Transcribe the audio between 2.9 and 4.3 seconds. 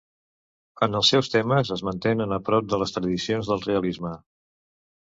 tradicions del realisme.